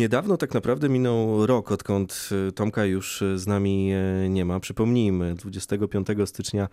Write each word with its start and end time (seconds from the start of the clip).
Niedawno 0.00 0.36
tak 0.36 0.54
naprawdę 0.54 0.88
minął 0.88 1.46
rok, 1.46 1.72
odkąd 1.72 2.28
e, 2.48 2.52
Tomka 2.52 2.84
już 2.84 3.22
e, 3.22 3.38
z 3.38 3.46
nami 3.46 3.92
e, 3.92 4.28
nie 4.28 4.44
ma. 4.44 4.60
Przypomnijmy, 4.60 5.34
25 5.34 6.06
stycznia 6.26 6.68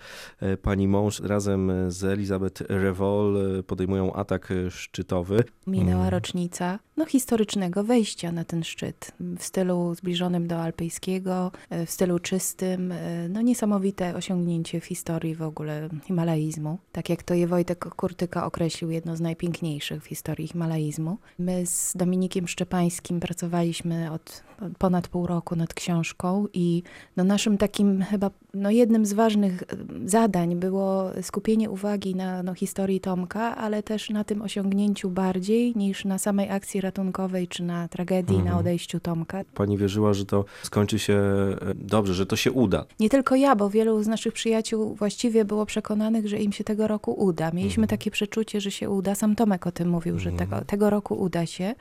pani 0.62 0.88
mąż 0.88 1.20
razem 1.20 1.72
z 1.88 2.04
Elizabeth 2.04 2.62
Revol 2.70 3.38
podejmują 3.68 4.14
atak 4.14 4.54
szczytowy. 4.70 5.44
Minęła 5.68 6.02
mm. 6.02 6.10
rocznica 6.10 6.80
no, 6.98 7.06
historycznego 7.06 7.84
wejścia 7.84 8.32
na 8.32 8.44
ten 8.44 8.64
szczyt 8.64 9.12
w 9.38 9.44
stylu 9.44 9.96
zbliżonym 9.96 10.48
do 10.48 10.62
alpejskiego, 10.62 11.52
w 11.86 11.92
stylu 11.92 12.20
czystym. 12.20 12.94
No 13.30 13.42
niesamowite 13.42 14.16
osiągnięcie 14.16 14.82
w 14.82 14.86
historii 14.86 15.36
w 15.36 15.42
ogóle 15.42 15.90
himalaizmu. 16.06 16.78
Tak 16.92 17.10
jak 17.10 17.24
to 17.24 17.34
je 17.34 17.48
Wojtek 17.48 17.96
Kurtyka 17.96 18.46
określił, 18.46 18.92
jedno 18.92 19.16
z 19.16 19.22
najpiękniejszych 19.22 20.04
w 20.04 20.08
historii 20.08 20.48
himalaizmu. 20.48 21.18
My 21.40 21.66
z 21.66 21.94
Dominikiem 21.96 22.48
Szczepańskim 22.48 23.17
pracowaliśmy 23.20 24.12
od 24.12 24.44
ponad 24.78 25.08
pół 25.08 25.28
roku 25.28 25.56
nad 25.56 25.74
książką 25.74 26.46
i 26.54 26.84
no 27.18 27.24
naszym 27.24 27.58
takim 27.58 28.02
chyba 28.02 28.30
no 28.54 28.72
jednym 28.72 29.06
z 29.06 29.14
ważnych 29.14 29.64
e, 29.64 29.66
zadań 30.06 30.56
było 30.56 31.12
skupienie 31.22 31.70
uwagi 31.70 32.16
na 32.16 32.44
no, 32.44 32.54
historii 32.54 33.00
Tomka, 33.00 33.56
ale 33.56 33.84
też 33.84 34.10
na 34.10 34.24
tym 34.24 34.42
osiągnięciu 34.42 35.10
bardziej 35.10 35.74
niż 35.76 36.06
na 36.06 36.18
samej 36.18 36.50
akcji 36.50 36.82
ratunkowej 36.82 37.48
czy 37.48 37.64
na 37.64 37.88
tragedii, 37.88 38.36
mhm. 38.36 38.54
na 38.54 38.60
odejściu 38.60 39.00
Tomka. 39.00 39.42
Pani 39.54 39.78
wierzyła, 39.78 40.14
że 40.14 40.26
to 40.26 40.46
skończy 40.64 41.00
się 41.00 41.14
e, 41.14 41.58
dobrze, 41.76 42.14
że 42.14 42.26
to 42.26 42.36
się 42.36 42.52
uda. 42.52 42.86
Nie 43.00 43.10
tylko 43.10 43.36
ja, 43.36 43.56
bo 43.56 43.70
wielu 43.70 44.04
z 44.04 44.08
naszych 44.08 44.34
przyjaciół 44.34 44.96
właściwie 44.96 45.46
było 45.46 45.66
przekonanych, 45.66 46.28
że 46.28 46.40
im 46.40 46.52
się 46.52 46.64
tego 46.64 46.88
roku 46.88 47.14
uda. 47.14 47.52
Mieliśmy 47.52 47.84
mhm. 47.84 47.88
takie 47.88 48.12
przeczucie, 48.12 48.62
że 48.62 48.72
się 48.72 48.90
uda. 48.90 49.16
Sam 49.16 49.36
Tomek 49.36 49.68
o 49.68 49.72
tym 49.72 49.90
mówił, 49.90 50.16
mhm. 50.16 50.32
że 50.32 50.46
tego, 50.46 50.66
tego 50.66 50.90
roku 50.90 51.16
uda 51.16 51.46
się. 51.46 51.76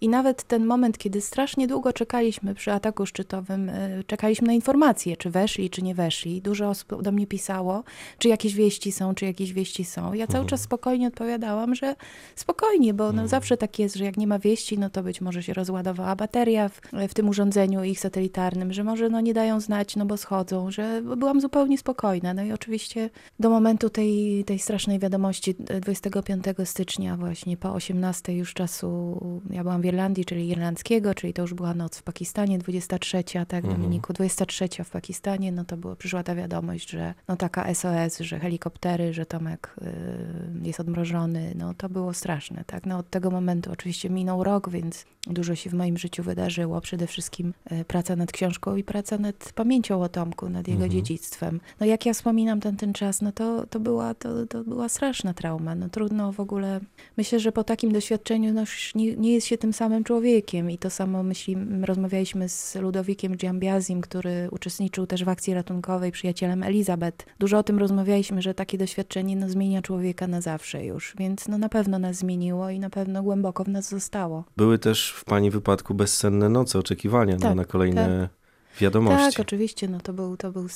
I 0.00 0.08
nawet 0.08 0.42
ten 0.42 0.66
moment, 0.66 0.98
kiedy 0.98 1.20
strasznie 1.20 1.66
długo 1.66 1.92
czekaliśmy 2.22 2.54
przy 2.54 2.72
ataku 2.72 3.06
szczytowym, 3.06 3.68
e, 3.68 4.04
czekaliśmy 4.06 4.46
na 4.46 4.52
informacje, 4.52 5.16
czy 5.16 5.30
weszli, 5.30 5.70
czy 5.70 5.82
nie 5.82 5.94
weszli 5.94 6.42
Dużo 6.42 6.68
osób 6.68 7.02
do 7.02 7.12
mnie 7.12 7.26
pisało, 7.26 7.84
czy 8.18 8.28
jakieś 8.28 8.54
wieści 8.54 8.92
są, 8.92 9.14
czy 9.14 9.24
jakieś 9.24 9.52
wieści 9.52 9.84
są. 9.84 10.12
Ja 10.12 10.26
cały 10.26 10.38
mhm. 10.38 10.48
czas 10.48 10.60
spokojnie 10.60 11.08
odpowiadałam, 11.08 11.74
że 11.74 11.94
spokojnie, 12.36 12.94
bo 12.94 13.04
no 13.04 13.10
mhm. 13.10 13.28
zawsze 13.28 13.56
tak 13.56 13.78
jest, 13.78 13.96
że 13.96 14.04
jak 14.04 14.16
nie 14.16 14.26
ma 14.26 14.38
wieści, 14.38 14.78
no 14.78 14.90
to 14.90 15.02
być 15.02 15.20
może 15.20 15.42
się 15.42 15.54
rozładowała 15.54 16.16
bateria 16.16 16.68
w, 16.68 16.80
w 17.08 17.14
tym 17.14 17.28
urządzeniu 17.28 17.84
ich 17.84 18.00
satelitarnym, 18.00 18.72
że 18.72 18.84
może 18.84 19.08
no 19.08 19.20
nie 19.20 19.34
dają 19.34 19.60
znać, 19.60 19.96
no 19.96 20.06
bo 20.06 20.16
schodzą, 20.16 20.70
że 20.70 21.02
byłam 21.16 21.40
zupełnie 21.40 21.78
spokojna. 21.78 22.34
No 22.34 22.42
i 22.42 22.52
oczywiście 22.52 23.10
do 23.40 23.50
momentu 23.50 23.90
tej, 23.90 24.44
tej 24.44 24.58
strasznej 24.58 24.98
wiadomości 24.98 25.54
25 25.80 26.44
stycznia 26.64 27.16
właśnie 27.16 27.56
po 27.56 27.72
18 27.72 28.32
już 28.32 28.54
czasu, 28.54 29.20
ja 29.50 29.62
byłam 29.62 29.82
w 29.82 29.84
Irlandii, 29.84 30.24
czyli 30.24 30.48
irlandzkiego, 30.48 31.14
czyli 31.14 31.32
to 31.32 31.42
już 31.42 31.54
była 31.54 31.74
noc 31.74 31.98
w 31.98 32.02
Pakistanie, 32.12 32.58
23, 32.58 33.24
tak 33.24 33.64
mhm. 33.64 33.74
Dominiku, 33.74 34.12
23 34.12 34.68
w 34.84 34.90
Pakistanie, 34.90 35.52
no 35.52 35.64
to 35.64 35.76
było, 35.76 35.96
przyszła 35.96 36.22
ta 36.22 36.34
wiadomość, 36.34 36.90
że 36.90 37.14
no 37.28 37.36
taka 37.36 37.74
SOS, 37.74 38.18
że 38.20 38.38
helikoptery, 38.38 39.12
że 39.12 39.26
Tomek 39.26 39.74
y, 39.82 40.66
jest 40.66 40.80
odmrożony, 40.80 41.54
no 41.56 41.74
to 41.74 41.88
było 41.88 42.14
straszne, 42.14 42.64
tak. 42.66 42.86
No 42.86 42.98
od 42.98 43.10
tego 43.10 43.30
momentu 43.30 43.72
oczywiście 43.72 44.10
minął 44.10 44.44
rok, 44.44 44.70
więc 44.70 45.04
dużo 45.26 45.54
się 45.54 45.70
w 45.70 45.74
moim 45.74 45.98
życiu 45.98 46.22
wydarzyło. 46.22 46.80
Przede 46.80 47.06
wszystkim 47.06 47.54
y, 47.72 47.84
praca 47.84 48.16
nad 48.16 48.32
książką 48.32 48.76
i 48.76 48.84
praca 48.84 49.18
nad 49.18 49.52
pamięcią 49.54 50.02
o 50.02 50.08
Tomku, 50.08 50.48
nad 50.48 50.68
jego 50.68 50.84
mhm. 50.84 50.90
dziedzictwem. 50.92 51.60
No 51.80 51.86
jak 51.86 52.06
ja 52.06 52.14
wspominam 52.14 52.60
ten, 52.60 52.76
ten 52.76 52.92
czas, 52.92 53.22
no 53.22 53.32
to, 53.32 53.66
to, 53.66 53.80
była, 53.80 54.14
to, 54.14 54.46
to 54.46 54.64
była 54.64 54.88
straszna 54.88 55.34
trauma. 55.34 55.74
No 55.74 55.88
trudno 55.88 56.32
w 56.32 56.40
ogóle, 56.40 56.80
myślę, 57.16 57.40
że 57.40 57.52
po 57.52 57.64
takim 57.64 57.92
doświadczeniu 57.92 58.52
no 58.52 58.60
już 58.60 58.94
nie, 58.94 59.16
nie 59.16 59.32
jest 59.32 59.46
się 59.46 59.58
tym 59.58 59.72
samym 59.72 60.04
człowiekiem 60.04 60.70
i 60.70 60.78
to 60.78 60.90
samo 60.90 61.22
myśli, 61.22 61.56
rozmawialiśmy 62.02 62.48
z 62.48 62.74
Ludowikiem 62.74 63.36
Giambiazim, 63.36 64.00
który 64.00 64.48
uczestniczył 64.50 65.06
też 65.06 65.24
w 65.24 65.28
akcji 65.28 65.54
ratunkowej 65.54 66.12
przyjacielem 66.12 66.62
Elizabeth. 66.62 67.26
Dużo 67.38 67.58
o 67.58 67.62
tym 67.62 67.78
rozmawialiśmy, 67.78 68.42
że 68.42 68.54
takie 68.54 68.78
doświadczenie 68.78 69.36
no, 69.36 69.48
zmienia 69.48 69.82
człowieka 69.82 70.26
na 70.26 70.40
zawsze 70.40 70.84
już, 70.84 71.14
więc 71.18 71.48
no, 71.48 71.58
na 71.58 71.68
pewno 71.68 71.98
nas 71.98 72.16
zmieniło 72.16 72.70
i 72.70 72.78
na 72.78 72.90
pewno 72.90 73.22
głęboko 73.22 73.64
w 73.64 73.68
nas 73.68 73.88
zostało. 73.88 74.44
Były 74.56 74.78
też 74.78 75.12
w 75.12 75.24
Pani 75.24 75.50
wypadku 75.50 75.94
bezsenne 75.94 76.48
noce, 76.48 76.78
oczekiwania 76.78 77.36
tak, 77.36 77.42
na, 77.42 77.54
na 77.54 77.64
kolejne 77.64 78.28
tak. 78.30 78.80
wiadomości. 78.80 79.36
Tak, 79.36 79.40
oczywiście, 79.40 79.88
no, 79.88 80.00
to, 80.00 80.12
był, 80.12 80.36
to 80.36 80.52
był 80.52 80.66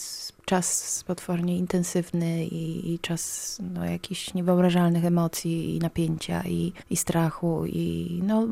czas 0.44 1.04
potwornie 1.06 1.58
intensywny 1.58 2.44
i, 2.44 2.94
i 2.94 2.98
czas 2.98 3.58
no, 3.74 3.84
jakichś 3.84 4.34
niewyobrażalnych 4.34 5.04
emocji 5.04 5.76
i 5.76 5.78
napięcia 5.78 6.42
i, 6.42 6.72
i 6.90 6.96
strachu 6.96 7.66
i 7.66 8.20
no 8.26 8.46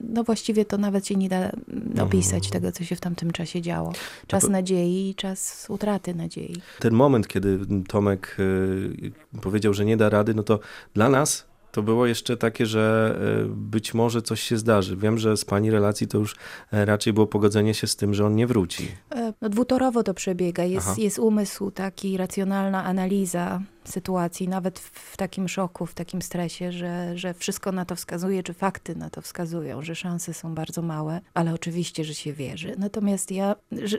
no 0.00 0.24
właściwie 0.24 0.64
to 0.64 0.78
nawet 0.78 1.06
się 1.06 1.14
nie 1.14 1.28
da 1.28 1.36
mhm. 1.36 2.06
opisać 2.06 2.50
tego, 2.50 2.72
co 2.72 2.84
się 2.84 2.96
w 2.96 3.00
tamtym 3.00 3.30
czasie 3.30 3.62
działo. 3.62 3.92
Czas 4.26 4.48
nadziei 4.48 5.10
i 5.10 5.14
czas 5.14 5.66
utraty 5.68 6.14
nadziei. 6.14 6.56
Ten 6.78 6.94
moment, 6.94 7.28
kiedy 7.28 7.58
Tomek 7.88 8.36
y, 8.38 9.12
powiedział, 9.40 9.74
że 9.74 9.84
nie 9.84 9.96
da 9.96 10.08
rady, 10.08 10.34
no 10.34 10.42
to 10.42 10.58
dla 10.94 11.08
nas 11.08 11.50
to 11.72 11.82
było 11.82 12.06
jeszcze 12.06 12.36
takie, 12.36 12.66
że 12.66 13.16
y, 13.44 13.48
być 13.48 13.94
może 13.94 14.22
coś 14.22 14.40
się 14.40 14.56
zdarzy. 14.56 14.96
Wiem, 14.96 15.18
że 15.18 15.36
z 15.36 15.44
pani 15.44 15.70
relacji 15.70 16.08
to 16.08 16.18
już 16.18 16.36
e, 16.72 16.84
raczej 16.84 17.12
było 17.12 17.26
pogodzenie 17.26 17.74
się 17.74 17.86
z 17.86 17.96
tym, 17.96 18.14
że 18.14 18.26
on 18.26 18.36
nie 18.36 18.46
wróci. 18.46 18.88
E, 19.10 19.32
no, 19.40 19.48
dwutorowo 19.48 20.02
to 20.02 20.14
przebiega. 20.14 20.64
Jest, 20.64 20.98
jest 20.98 21.18
umysł, 21.18 21.70
taki 21.70 22.16
racjonalna 22.16 22.84
analiza 22.84 23.60
sytuacji, 23.84 24.48
nawet 24.48 24.78
w 24.78 25.16
takim 25.16 25.48
szoku, 25.48 25.86
w 25.86 25.94
takim 25.94 26.22
stresie, 26.22 26.72
że, 26.72 27.18
że 27.18 27.34
wszystko 27.34 27.72
na 27.72 27.84
to 27.84 27.96
wskazuje, 27.96 28.42
czy 28.42 28.54
fakty 28.54 28.96
na 28.96 29.10
to 29.10 29.22
wskazują, 29.22 29.82
że 29.82 29.94
szanse 29.94 30.34
są 30.34 30.54
bardzo 30.54 30.82
małe, 30.82 31.20
ale 31.34 31.54
oczywiście, 31.54 32.04
że 32.04 32.14
się 32.14 32.32
wierzy. 32.32 32.74
Natomiast 32.78 33.32
ja 33.32 33.56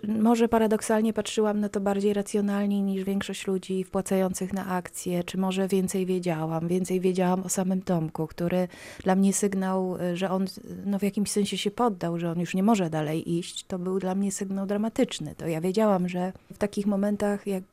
może 0.07 0.47
paradoksalnie 0.47 1.13
patrzyłam 1.13 1.59
na 1.59 1.69
to 1.69 1.81
bardziej 1.81 2.13
racjonalnie 2.13 2.81
niż 2.81 3.03
większość 3.03 3.47
ludzi 3.47 3.83
wpłacających 3.83 4.53
na 4.53 4.65
akcje, 4.67 5.23
czy 5.23 5.37
może 5.37 5.67
więcej 5.67 6.05
wiedziałam, 6.05 6.67
więcej 6.67 6.99
wiedziałam 6.99 7.43
o 7.43 7.49
samym 7.49 7.81
Tomku, 7.81 8.27
który 8.27 8.67
dla 9.03 9.15
mnie 9.15 9.33
sygnał, 9.33 9.97
że 10.13 10.29
on 10.29 10.45
no, 10.85 10.99
w 10.99 11.03
jakimś 11.03 11.31
sensie 11.31 11.57
się 11.57 11.71
poddał, 11.71 12.19
że 12.19 12.31
on 12.31 12.39
już 12.39 12.53
nie 12.53 12.63
może 12.63 12.89
dalej 12.89 13.37
iść, 13.37 13.65
to 13.65 13.79
był 13.79 13.99
dla 13.99 14.15
mnie 14.15 14.31
sygnał 14.31 14.65
dramatyczny. 14.65 15.35
To 15.35 15.47
ja 15.47 15.61
wiedziałam, 15.61 16.09
że 16.09 16.33
w 16.53 16.57
takich 16.57 16.85
momentach 16.85 17.47
jak 17.47 17.63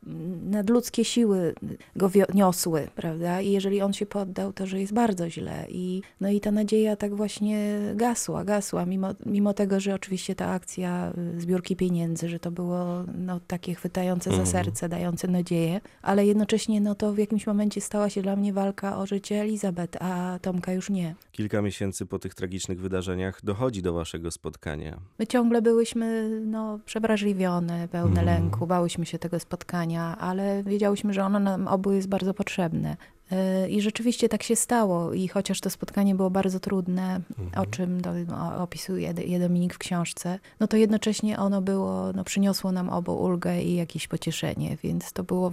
nadludzkie 0.43 1.05
siły 1.05 1.55
go 1.97 2.08
niosły, 2.35 2.89
prawda? 2.95 3.41
I 3.41 3.51
jeżeli 3.51 3.83
on 3.83 3.93
się 3.93 4.07
poddał, 4.07 4.53
to 4.53 4.67
że 4.67 4.81
jest 4.81 4.93
bardzo 4.93 5.31
źle. 5.31 5.67
I, 5.69 6.03
no 6.21 6.29
i 6.29 6.41
ta 6.41 6.51
nadzieja 6.51 6.97
tak 6.97 7.15
właśnie 7.15 7.79
gasła, 7.95 8.45
gasła, 8.45 8.87
mimo, 8.87 9.09
mimo 9.27 9.55
tego, 9.55 9.81
że 9.81 9.95
oczywiście 9.95 10.35
ta 10.35 10.47
akcja 10.47 11.13
y, 11.37 11.41
zbiórki 11.41 11.77
pieniędzy, 11.77 12.29
że 12.29 12.39
to 12.39 12.51
było 12.51 13.05
no, 13.19 13.41
takie 13.47 13.75
chwytające 13.75 14.31
za 14.31 14.37
mhm. 14.37 14.47
serce, 14.53 14.89
dające 14.89 15.29
nadzieję, 15.29 15.81
ale 16.03 16.27
jednocześnie 16.27 16.81
no 16.81 16.95
to 16.95 17.13
w 17.13 17.19
jakimś 17.19 17.47
momencie 17.47 17.81
stała 17.81 18.11
się 18.11 18.23
dla 18.23 18.37
mnie 18.37 18.53
walka 18.53 18.99
o 18.99 19.07
życie 19.07 19.41
Elizabeth, 19.41 20.03
a 20.03 20.39
Tomka 20.43 20.73
już 20.73 20.91
nie. 20.91 21.15
Kilka 21.33 21.63
miesięcy 21.63 22.07
po 22.07 22.19
tych 22.19 22.35
tragicznych 22.35 22.81
wydarzeniach 22.81 23.41
dochodzi 23.45 23.83
do 23.83 23.93
waszego 23.93 24.31
spotkania. 24.31 25.01
My 25.19 25.27
ciągle 25.27 25.63
byłyśmy 25.63 26.41
no, 26.47 26.79
przewrażliwione, 26.85 27.89
pełne 27.89 28.21
mm. 28.21 28.25
lęku, 28.25 28.67
bałyśmy 28.67 29.07
się 29.07 29.19
tego 29.19 29.41
spotkania, 29.41 30.19
ale 30.19 30.63
wiedziałyśmy, 30.63 31.13
że 31.13 31.25
ono 31.25 31.39
nam 31.39 31.69
obu 31.69 31.88
jest 31.93 32.09
bardzo 32.09 32.35
potrzebne. 32.35 32.97
Y, 33.33 33.69
I 33.69 33.81
rzeczywiście 33.81 34.29
tak 34.29 34.43
się 34.43 34.57
stało. 34.57 35.13
I 35.13 35.29
chociaż 35.29 35.61
to 35.61 35.71
spotkanie 35.71 36.15
było 36.15 36.31
bardzo 36.31 36.61
trudne, 36.61 37.21
mhm. 37.39 37.63
o 37.63 37.67
czym 37.67 38.01
do, 38.01 38.11
o, 38.35 38.63
opisuje 38.63 39.15
Dominik 39.41 39.75
w 39.75 39.79
książce, 39.79 40.39
no 40.61 40.67
to 40.67 40.77
jednocześnie 40.77 41.39
ono 41.39 41.63
było, 41.63 42.13
no 42.13 42.25
przyniosło 42.25 42.73
nam 42.73 42.91
obu 42.91 43.23
ulgę 43.23 43.63
i 43.63 43.75
jakieś 43.75 44.09
pocieszenie. 44.09 44.77
Więc 44.83 45.13
to 45.13 45.25
było 45.25 45.53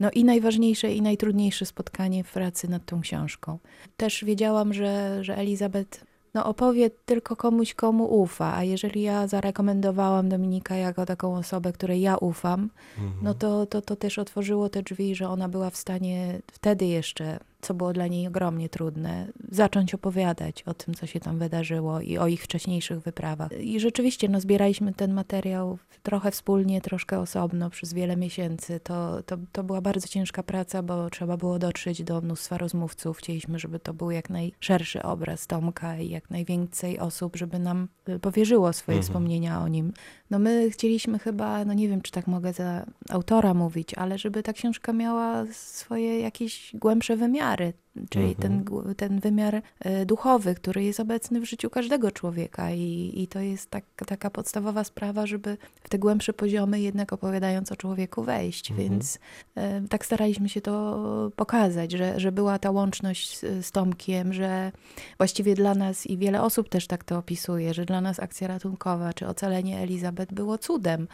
no 0.00 0.10
i 0.10 0.24
najważniejsze, 0.24 0.92
i 0.92 1.02
najtrudniejsze 1.02 1.66
spotkanie 1.66 2.24
w 2.24 2.32
pracy 2.32 2.70
nad 2.70 2.84
tą 2.84 3.00
książką. 3.00 3.58
Też 3.96 4.24
wiedziałam, 4.24 4.74
że, 4.74 5.24
że 5.24 5.36
Elizabeth 5.36 6.11
no 6.34 6.44
opowie 6.44 6.90
tylko 6.90 7.36
komuś, 7.36 7.74
komu 7.74 8.04
ufa. 8.04 8.54
A 8.56 8.62
jeżeli 8.64 9.02
ja 9.02 9.26
zarekomendowałam 9.26 10.28
Dominika 10.28 10.76
jako 10.76 11.06
taką 11.06 11.36
osobę, 11.36 11.72
której 11.72 12.00
ja 12.00 12.16
ufam, 12.16 12.70
mhm. 12.98 13.24
no 13.24 13.34
to, 13.34 13.66
to 13.66 13.82
to 13.82 13.96
też 13.96 14.18
otworzyło 14.18 14.68
te 14.68 14.82
drzwi, 14.82 15.14
że 15.14 15.28
ona 15.28 15.48
była 15.48 15.70
w 15.70 15.76
stanie 15.76 16.40
wtedy 16.52 16.86
jeszcze 16.86 17.38
co 17.62 17.74
było 17.74 17.92
dla 17.92 18.06
niej 18.06 18.26
ogromnie 18.26 18.68
trudne, 18.68 19.26
zacząć 19.50 19.94
opowiadać 19.94 20.62
o 20.62 20.74
tym, 20.74 20.94
co 20.94 21.06
się 21.06 21.20
tam 21.20 21.38
wydarzyło 21.38 22.00
i 22.00 22.18
o 22.18 22.26
ich 22.26 22.42
wcześniejszych 22.42 23.00
wyprawach. 23.00 23.60
I 23.60 23.80
rzeczywiście 23.80 24.28
no, 24.28 24.40
zbieraliśmy 24.40 24.94
ten 24.94 25.12
materiał 25.12 25.78
trochę 26.02 26.30
wspólnie, 26.30 26.80
troszkę 26.80 27.18
osobno 27.18 27.70
przez 27.70 27.92
wiele 27.92 28.16
miesięcy. 28.16 28.80
To, 28.80 29.22
to, 29.22 29.36
to 29.52 29.64
była 29.64 29.80
bardzo 29.80 30.08
ciężka 30.08 30.42
praca, 30.42 30.82
bo 30.82 31.10
trzeba 31.10 31.36
było 31.36 31.58
dotrzeć 31.58 32.04
do 32.04 32.20
mnóstwa 32.20 32.58
rozmówców. 32.58 33.18
Chcieliśmy, 33.18 33.58
żeby 33.58 33.78
to 33.78 33.94
był 33.94 34.10
jak 34.10 34.30
najszerszy 34.30 35.02
obraz 35.02 35.46
Tomka 35.46 35.98
i 35.98 36.08
jak 36.08 36.30
najwięcej 36.30 36.98
osób, 36.98 37.36
żeby 37.36 37.58
nam 37.58 37.88
y, 38.08 38.18
powierzyło 38.18 38.72
swoje 38.72 38.98
mhm. 38.98 39.02
wspomnienia 39.02 39.60
o 39.60 39.68
nim. 39.68 39.92
No 40.30 40.38
my 40.38 40.70
chcieliśmy 40.70 41.18
chyba, 41.18 41.64
no 41.64 41.74
nie 41.74 41.88
wiem, 41.88 42.00
czy 42.00 42.12
tak 42.12 42.26
mogę 42.26 42.52
za 42.52 42.86
autora 43.10 43.54
mówić, 43.54 43.94
ale 43.94 44.18
żeby 44.18 44.42
ta 44.42 44.52
książka 44.52 44.92
miała 44.92 45.44
swoje 45.52 46.20
jakieś 46.20 46.70
głębsze 46.74 47.16
wymiary 47.16 47.51
är 47.60 47.74
czyli 48.10 48.28
Mhm. 48.28 48.64
ten, 48.64 48.94
ten 48.94 49.20
wymiar 49.20 49.62
e, 49.80 50.06
duchowy, 50.06 50.54
który 50.54 50.84
jest 50.84 51.00
obecny 51.00 51.40
w 51.40 51.44
życiu 51.44 51.70
każdego 51.70 52.10
człowieka 52.10 52.70
i, 52.70 53.12
i 53.16 53.28
to 53.28 53.40
jest 53.40 53.70
tak, 53.70 53.84
taka 54.06 54.30
podstawowa 54.30 54.84
sprawa, 54.84 55.26
żeby 55.26 55.56
w 55.82 55.88
te 55.88 55.98
głębsze 55.98 56.32
poziomy 56.32 56.80
jednak 56.80 57.12
opowiadając 57.12 57.72
o 57.72 57.76
człowieku 57.76 58.22
wejść, 58.22 58.70
Mhm. 58.70 58.88
więc 58.90 59.18
e, 59.54 59.82
tak 59.88 60.06
staraliśmy 60.06 60.48
się 60.48 60.60
to 60.60 61.30
pokazać, 61.36 61.92
że, 61.92 62.20
że 62.20 62.32
była 62.32 62.58
ta 62.58 62.70
łączność 62.70 63.38
z, 63.38 63.66
z 63.66 63.70
Tomkiem, 63.70 64.32
że 64.32 64.72
właściwie 65.18 65.54
dla 65.54 65.74
nas 65.74 66.06
i 66.06 66.18
wiele 66.18 66.42
osób 66.42 66.68
też 66.68 66.86
tak 66.86 67.04
to 67.04 67.18
opisuje, 67.18 67.74
że 67.74 67.84
dla 67.84 68.00
nas 68.00 68.20
akcja 68.20 68.48
ratunkowa 68.48 69.12
czy 69.12 69.26
ocalenie 69.26 69.78
Elizabeth 69.78 70.34
było 70.34 70.58
cudem, 70.58 71.08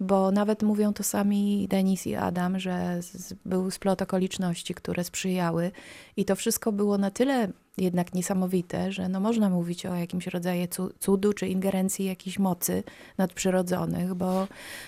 bo 0.00 0.30
nawet 0.30 0.62
mówią 0.62 0.92
to 0.92 1.02
sami 1.02 1.66
Denis 1.70 2.06
i 2.06 2.14
Adam, 2.14 2.58
że 2.58 3.02
z, 3.02 3.34
był 3.44 3.70
splot 3.70 4.02
okoliczności, 4.02 4.74
które 4.74 5.04
sprzyjały 5.04 5.70
i 6.16 6.23
to 6.24 6.36
wszystko 6.36 6.72
było 6.72 6.98
na 6.98 7.10
tyle 7.10 7.48
jednak 7.76 8.14
niesamowite, 8.14 8.92
że 8.92 9.08
no 9.08 9.20
można 9.20 9.50
mówić 9.50 9.86
o 9.86 9.94
jakimś 9.94 10.26
rodzaju 10.26 10.66
cu- 10.66 10.92
cudu 10.98 11.32
czy 11.32 11.48
ingerencji 11.48 12.04
jakiejś 12.04 12.38
mocy 12.38 12.82
nadprzyrodzonych, 13.18 14.14
bo, 14.14 14.46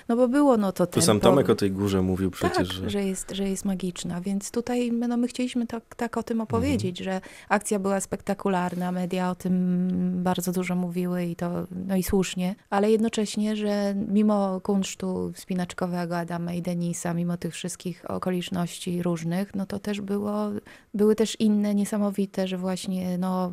no 0.08 0.16
bo 0.16 0.28
było 0.28 0.56
no 0.56 0.72
to 0.72 0.86
Tu 0.86 0.92
ten 0.92 1.02
sam 1.02 1.20
Tomek 1.20 1.50
o 1.50 1.54
tej 1.54 1.70
górze 1.70 2.02
mówił 2.02 2.30
przecież, 2.30 2.56
Tak, 2.56 2.66
że... 2.66 2.90
że... 2.90 3.04
jest, 3.04 3.30
że 3.30 3.48
jest 3.48 3.64
magiczna, 3.64 4.20
więc 4.20 4.50
tutaj 4.50 4.92
no, 4.92 5.16
my 5.16 5.28
chcieliśmy 5.28 5.66
tak, 5.66 5.94
tak 5.94 6.16
o 6.16 6.22
tym 6.22 6.40
opowiedzieć, 6.40 6.98
że 6.98 7.20
akcja 7.48 7.78
była 7.78 8.00
spektakularna, 8.00 8.92
media 8.92 9.30
o 9.30 9.34
tym 9.34 10.22
bardzo 10.22 10.52
dużo 10.52 10.74
mówiły 10.76 11.24
i 11.24 11.36
to, 11.36 11.50
no 11.86 11.96
i 11.96 12.02
słusznie, 12.02 12.54
ale 12.70 12.90
jednocześnie, 12.90 13.56
że 13.56 13.94
mimo 14.08 14.60
kunsztu 14.60 15.32
wspinaczkowego 15.34 16.18
Adama 16.18 16.52
i 16.52 16.62
Denisa, 16.62 17.14
mimo 17.14 17.36
tych 17.36 17.54
wszystkich 17.54 18.10
okoliczności 18.10 19.02
różnych, 19.02 19.54
no 19.54 19.66
to 19.66 19.78
też 19.78 20.00
było, 20.00 20.50
były 20.94 21.14
też 21.14 21.40
inne 21.40 21.74
niesamowite, 21.74 22.48
że 22.48 22.58
właśnie 22.58 22.75
no, 23.18 23.52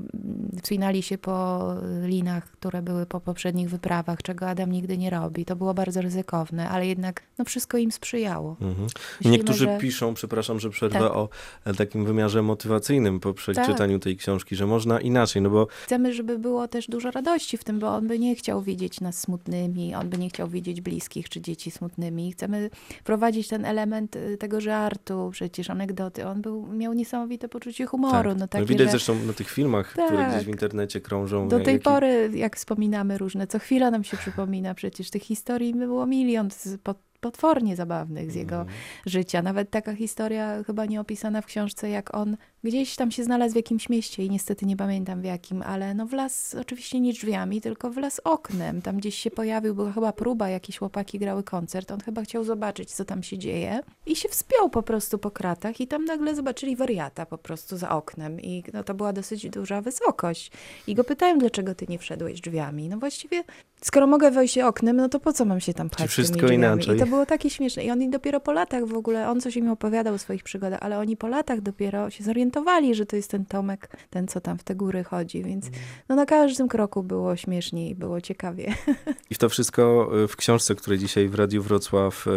wspinali 0.62 1.04
się 1.04 1.18
po 1.18 1.68
linach, 2.04 2.52
które 2.52 2.82
były 2.82 3.06
po 3.06 3.20
poprzednich 3.20 3.70
wyprawach, 3.70 4.22
czego 4.22 4.48
Adam 4.50 4.72
nigdy 4.72 4.98
nie 4.98 5.10
robi. 5.10 5.46
To 5.46 5.56
było 5.56 5.74
bardzo 5.74 6.02
ryzykowne, 6.02 6.70
ale 6.70 6.88
jednak 6.88 7.22
no, 7.38 7.46
wszystko 7.46 7.78
im 7.78 7.92
sprzyjało. 7.92 8.56
Mhm. 8.62 8.88
Myślimy, 9.20 9.38
Niektórzy 9.38 9.66
że- 9.66 9.78
piszą, 9.78 10.14
przepraszam, 10.14 10.60
że 10.60 10.70
przerwę, 10.70 11.00
Tak. 11.00 11.12
o 11.12 11.30
e, 11.66 11.74
takim 11.74 12.06
wymiarze 12.06 12.42
motywacyjnym 12.42 13.20
po 13.20 13.34
przeczytaniu 13.34 14.00
tej 14.00 14.18
książki, 14.18 14.56
że 14.56 14.66
można 14.68 15.00
inaczej, 15.02 15.42
no 15.42 15.50
bo 15.50 15.68
Chcemy, 15.84 16.14
żeby 16.14 16.40
było 16.40 16.68
też 16.68 16.88
dużo 16.88 17.12
radości 17.12 17.58
w 17.58 17.64
tym, 17.64 17.80
bo 17.80 17.96
on 17.96 18.08
by 18.08 18.20
nie 18.20 18.36
chciał 18.36 18.62
widzieć 18.62 19.02
nas 19.02 19.20
smutnymi, 19.20 19.96
on 19.96 20.10
by 20.10 20.18
nie 20.18 20.30
chciał 20.30 20.48
widzieć 20.48 20.82
bliskich 20.82 21.30
czy 21.30 21.42
dzieci 21.42 21.72
smutnymi. 21.72 22.32
Chcemy 22.32 22.70
wprowadzić 23.00 23.48
ten 23.48 23.66
element 23.66 24.16
y, 24.16 24.38
tego 24.38 24.62
żartu, 24.62 25.30
przecież 25.32 25.70
anegdoty. 25.70 26.28
On 26.28 26.42
był, 26.42 26.68
miał 26.68 26.94
niesamowite 26.94 27.50
poczucie 27.50 27.86
humoru. 27.86 28.30
tak. 28.30 28.40
No, 28.40 28.48
takie, 28.48 28.62
no 28.62 28.68
widać 28.68 28.88
że 28.88 28.92
zresztą 28.92 29.13
na 29.28 29.34
tych 29.34 29.50
filmach, 29.50 29.88
które 29.90 30.08
Tak. 30.08 30.32
gdzieś 30.32 30.46
w 30.46 30.50
internecie 30.50 31.02
krążą. 31.02 31.48
do 31.48 31.60
tej 31.60 31.74
jaki- 31.74 31.84
pory, 31.84 32.30
jak 32.34 32.56
wspominamy 32.56 33.18
różne, 33.18 33.48
co 33.48 33.60
chwila 33.60 33.92
nam 33.92 34.04
się 34.04 34.18
przypomina, 34.18 34.74
przecież 34.74 35.10
tych 35.10 35.24
historii 35.24 35.74
było 35.74 36.06
milion 36.06 36.52
z, 36.52 36.78
pot, 36.84 36.98
potwornie 37.24 37.76
zabawnych 37.76 38.32
z 38.32 38.36
jego 38.36 38.56
Mhm. 38.56 38.78
życia. 39.06 39.42
Nawet 39.42 39.70
taka 39.70 39.96
historia 39.96 40.64
chyba 40.64 40.86
nie 40.86 41.02
opisana 41.02 41.42
w 41.42 41.46
książce, 41.46 41.90
jak 41.90 42.16
on 42.16 42.38
gdzieś 42.64 42.96
tam 42.96 43.12
się 43.12 43.24
znalazł 43.24 43.54
w 43.54 43.56
jakimś 43.56 43.90
mieście 43.90 44.26
i 44.26 44.30
niestety 44.30 44.66
nie 44.66 44.78
pamiętam 44.78 45.22
w 45.22 45.26
jakim, 45.26 45.62
ale 45.62 45.94
no 45.94 46.06
wlazł 46.06 46.60
oczywiście 46.60 47.00
nie 47.00 47.14
drzwiami, 47.14 47.62
tylko 47.62 47.90
wlazł 47.90 48.22
oknem. 48.24 48.82
Tam 48.82 48.98
gdzieś 48.98 49.16
się 49.16 49.32
pojawił, 49.32 49.76
była 49.76 49.92
chyba 49.92 50.14
próba, 50.14 50.50
jakieś 50.50 50.78
chłopaki 50.78 51.20
grały 51.20 51.44
koncert. 51.44 51.92
On 51.92 52.00
chyba 52.00 52.22
chciał 52.22 52.44
zobaczyć, 52.44 52.92
co 52.92 53.06
tam 53.06 53.24
się 53.24 53.38
dzieje 53.38 53.80
i 54.06 54.16
się 54.16 54.30
wspiął 54.30 54.70
po 54.70 54.84
prostu 54.84 55.18
po 55.18 55.32
kratach 55.32 55.82
i 55.82 55.88
tam 55.88 56.06
nagle 56.06 56.36
zobaczyli 56.36 56.76
wariata 56.76 57.26
po 57.26 57.38
prostu 57.38 57.78
za 57.78 57.90
oknem 57.90 58.42
i 58.42 58.64
no, 58.74 58.84
to 58.84 58.94
była 58.94 59.14
dosyć 59.14 59.50
duża 59.50 59.82
wysokość. 59.82 60.52
I 60.88 60.96
go 60.96 61.04
pytałem, 61.04 61.40
dlaczego 61.40 61.76
ty 61.76 61.86
nie 61.90 62.00
wszedłeś 62.00 62.42
drzwiami? 62.42 62.90
No 62.90 62.98
właściwie, 62.98 63.44
skoro 63.84 64.08
mogę 64.08 64.32
wejść 64.32 64.58
oknem, 64.58 64.96
no 64.96 65.10
to 65.10 65.20
po 65.20 65.34
co 65.34 65.46
mam 65.46 65.60
się 65.60 65.74
tam 65.74 65.90
pchać 65.90 66.16
tymi 66.16 66.28
wszystko 66.28 66.48
inaczej. 66.48 66.96
I 66.96 67.00
to 67.00 67.06
było 67.06 67.26
takie 67.26 67.50
śmieszne. 67.50 67.84
I 67.84 67.92
oni 67.92 68.10
dopiero 68.10 68.40
po 68.40 68.52
latach 68.52 68.86
w 68.86 68.94
ogóle, 68.94 69.30
on 69.30 69.42
coś 69.42 69.56
im 69.56 69.70
opowiadał 69.70 70.14
o 70.14 70.18
swoich 70.18 70.44
przygodach, 70.44 70.80
ale 70.82 71.00
oni 71.00 71.18
po 71.18 71.28
latach 71.28 71.62
dopiero 71.62 72.10
się 72.10 72.24
zorientowali, 72.24 72.96
że 72.96 73.06
to 73.06 73.16
jest 73.16 73.32
ten 73.32 73.46
Tomek, 73.46 73.90
ten 74.10 74.28
co 74.28 74.42
tam 74.42 74.58
w 74.58 74.64
te 74.64 74.76
góry 74.76 75.04
chodzi, 75.04 75.44
więc 75.44 75.66
no 76.10 76.16
na 76.16 76.26
każdym 76.26 76.68
kroku 76.68 77.04
było 77.04 77.36
śmiesznie 77.36 77.90
i 77.90 77.96
było 77.96 78.22
ciekawie. 78.22 78.74
I 79.30 79.36
w 79.36 79.38
to 79.38 79.50
wszystko 79.50 80.12
e, 80.24 80.28
w 80.28 80.36
książce, 80.36 80.76
której 80.76 81.00
dzisiaj 81.00 81.30
w 81.30 81.36
Radiu 81.36 81.64
Wrocław 81.64 82.26
e, 82.28 82.32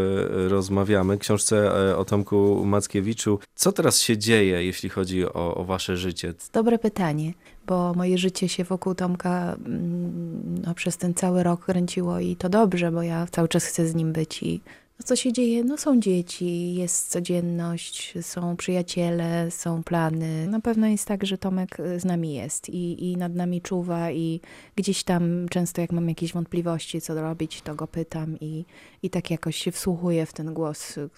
rozmawiamy, 0.49 1.19
książce 1.19 1.73
o 1.97 2.05
Tomku 2.05 2.65
Mackiewiczu. 2.65 3.39
Co 3.55 3.73
teraz 3.73 4.01
się 4.01 4.19
dzieje, 4.19 4.65
jeśli 4.65 4.89
chodzi 4.89 5.27
o, 5.27 5.55
o 5.55 5.65
wasze 5.65 5.97
życie? 5.97 6.35
Dobre 6.53 6.79
pytanie, 6.79 7.33
bo 7.67 7.95
moje 7.95 8.19
życie 8.19 8.49
się 8.49 8.65
wokół 8.65 8.95
Tomka 8.95 9.57
mm, 9.67 10.63
no, 10.67 10.75
przez 10.75 10.97
ten 10.97 11.15
cały 11.15 11.43
rok 11.43 11.65
kręciło 11.65 12.21
i 12.21 12.37
to 12.37 12.49
dobrze, 12.49 12.93
bo 12.93 13.03
ja 13.03 13.27
cały 13.31 13.49
czas 13.49 13.65
chcę 13.65 13.87
z 13.87 13.95
nim 13.95 14.13
być 14.13 14.43
i 14.43 14.61
no, 15.01 15.05
co 15.05 15.17
się 15.17 15.33
dzieje? 15.33 15.65
No 15.65 15.77
są 15.77 16.01
dzieci, 16.01 16.75
jest 16.75 17.09
codzienność, 17.09 18.15
są 18.21 18.57
przyjaciele, 18.57 19.51
są 19.51 19.83
plany. 19.83 20.47
Na 20.47 20.61
pewno 20.61 20.87
jest 20.87 21.09
tak, 21.09 21.27
że 21.27 21.39
Tomek 21.39 21.81
y, 21.81 22.01
z 22.01 22.05
nami 22.05 22.35
jest 22.35 22.69
i, 22.69 23.11
i 23.11 23.17
nad 23.17 23.35
nami 23.35 23.63
czuwa 23.63 24.11
i 24.11 24.41
gdzieś 24.77 25.05
tam 25.05 25.49
często 25.51 25.81
jak 25.81 25.93
mam 25.93 26.09
jakieś 26.09 26.33
wątpliwości, 26.33 27.01
co 27.01 27.15
robić, 27.15 27.63
to 27.63 27.75
go 27.75 27.87
pytam 27.87 28.37
i, 28.41 28.65
i 29.03 29.11
tak 29.11 29.31
jakoś 29.31 29.57
się 29.57 29.73
wsłuchuję 29.73 30.27
w 30.27 30.33
ten 30.33 30.55
głos, 30.55 30.99
y, 30.99 31.09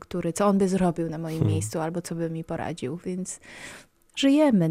który, 0.00 0.32
co 0.32 0.46
on 0.46 0.58
by 0.58 0.68
zrobił 0.68 1.10
na 1.10 1.18
moim 1.18 1.38
Hmm. 1.38 1.52
miejscu 1.52 1.80
albo 1.80 2.02
co 2.02 2.14
by 2.14 2.30
mi 2.30 2.44
poradził, 2.44 2.96
więc 2.96 3.40
żyjemy. 4.16 4.70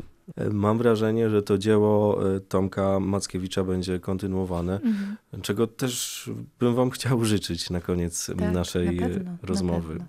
Mam 0.52 0.78
wrażenie, 0.78 1.30
że 1.30 1.44
to 1.44 1.58
dzieło 1.58 2.20
e, 2.36 2.40
Tomka 2.40 3.00
Mackiewicza 3.00 3.64
będzie 3.64 4.00
kontynuowane, 4.00 4.74
Mhm. 4.74 5.16
czego 5.42 5.68
też 5.68 6.30
bym 6.60 6.76
wam 6.76 6.90
chciał 6.90 7.26
życzyć 7.26 7.70
na 7.70 7.82
koniec 7.82 8.26
Tak, 8.40 8.54
naszej 8.54 8.96
na 8.96 9.08
pewno, 9.08 9.32
na 9.32 9.38
rozmowy. 9.44 9.88
pewno. 9.94 10.06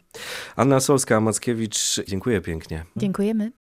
Anna 0.57 0.79
Solska-Mackiewicz, 0.79 2.03
dziękuję 2.09 2.41
pięknie. 2.41 2.85
Dziękujemy. 2.97 3.53